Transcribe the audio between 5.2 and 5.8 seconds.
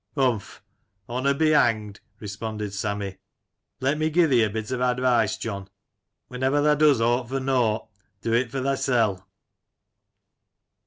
John;